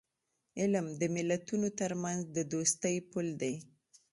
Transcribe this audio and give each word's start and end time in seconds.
علم 0.59 0.87
د 1.01 1.01
ملتونو 1.15 1.67
ترمنځ 1.79 2.21
د 2.35 2.37
دوستی 2.53 2.95
پل 3.11 3.27
دی. 3.41 3.55